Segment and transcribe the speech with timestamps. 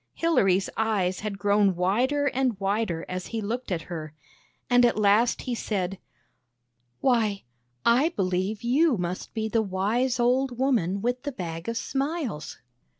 [0.15, 4.15] Hilary's eyes had grown wider and wider as he looked at her;
[4.67, 5.99] and at last he said:"
[7.01, 7.43] Why,
[7.85, 12.57] I believe you must be the wise old woman with the Bag of Smiles!